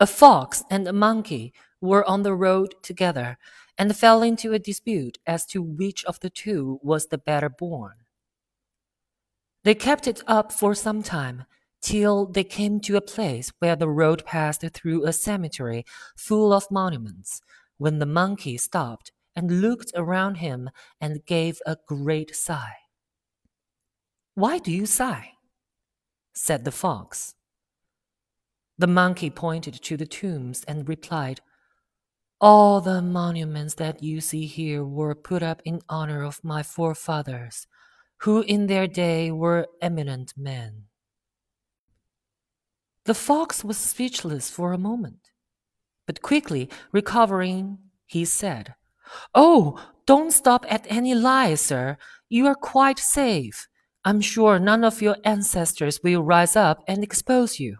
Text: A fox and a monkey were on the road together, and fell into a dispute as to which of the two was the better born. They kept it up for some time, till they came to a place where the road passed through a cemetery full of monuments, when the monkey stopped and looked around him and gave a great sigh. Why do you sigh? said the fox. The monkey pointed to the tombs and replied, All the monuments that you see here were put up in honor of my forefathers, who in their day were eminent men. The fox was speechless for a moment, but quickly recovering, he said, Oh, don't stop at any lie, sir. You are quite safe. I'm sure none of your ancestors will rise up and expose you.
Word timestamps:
A 0.00 0.06
fox 0.06 0.64
and 0.70 0.88
a 0.88 0.92
monkey 0.92 1.52
were 1.80 2.08
on 2.08 2.22
the 2.22 2.34
road 2.34 2.74
together, 2.82 3.38
and 3.78 3.96
fell 3.96 4.22
into 4.22 4.52
a 4.52 4.58
dispute 4.58 5.18
as 5.26 5.44
to 5.46 5.62
which 5.62 6.04
of 6.04 6.20
the 6.20 6.30
two 6.30 6.78
was 6.82 7.06
the 7.06 7.18
better 7.18 7.48
born. 7.48 7.94
They 9.64 9.74
kept 9.74 10.06
it 10.06 10.22
up 10.26 10.52
for 10.52 10.74
some 10.74 11.02
time, 11.02 11.44
till 11.80 12.26
they 12.26 12.44
came 12.44 12.80
to 12.80 12.96
a 12.96 13.00
place 13.00 13.52
where 13.58 13.76
the 13.76 13.88
road 13.88 14.24
passed 14.24 14.64
through 14.72 15.04
a 15.06 15.12
cemetery 15.12 15.84
full 16.16 16.52
of 16.52 16.70
monuments, 16.70 17.40
when 17.78 17.98
the 17.98 18.06
monkey 18.06 18.56
stopped 18.56 19.12
and 19.36 19.60
looked 19.60 19.92
around 19.94 20.36
him 20.36 20.70
and 21.00 21.26
gave 21.26 21.58
a 21.66 21.76
great 21.86 22.34
sigh. 22.34 22.76
Why 24.34 24.58
do 24.58 24.72
you 24.72 24.86
sigh? 24.86 25.32
said 26.34 26.64
the 26.64 26.72
fox. 26.72 27.34
The 28.76 28.86
monkey 28.88 29.30
pointed 29.30 29.74
to 29.74 29.96
the 29.96 30.06
tombs 30.06 30.64
and 30.66 30.88
replied, 30.88 31.40
All 32.40 32.80
the 32.80 33.00
monuments 33.00 33.74
that 33.74 34.02
you 34.02 34.20
see 34.20 34.46
here 34.46 34.84
were 34.84 35.14
put 35.14 35.42
up 35.42 35.62
in 35.64 35.80
honor 35.88 36.24
of 36.24 36.42
my 36.42 36.62
forefathers, 36.62 37.66
who 38.18 38.40
in 38.42 38.66
their 38.66 38.88
day 38.88 39.30
were 39.30 39.68
eminent 39.80 40.34
men. 40.36 40.84
The 43.04 43.14
fox 43.14 43.62
was 43.62 43.76
speechless 43.76 44.50
for 44.50 44.72
a 44.72 44.78
moment, 44.78 45.30
but 46.06 46.22
quickly 46.22 46.68
recovering, 46.90 47.78
he 48.06 48.24
said, 48.24 48.74
Oh, 49.34 49.78
don't 50.06 50.32
stop 50.32 50.66
at 50.68 50.86
any 50.88 51.14
lie, 51.14 51.54
sir. 51.54 51.96
You 52.28 52.46
are 52.46 52.54
quite 52.54 52.98
safe. 52.98 53.68
I'm 54.04 54.20
sure 54.20 54.58
none 54.58 54.84
of 54.84 55.00
your 55.00 55.16
ancestors 55.24 56.00
will 56.02 56.22
rise 56.22 56.56
up 56.56 56.82
and 56.88 57.04
expose 57.04 57.60
you. 57.60 57.76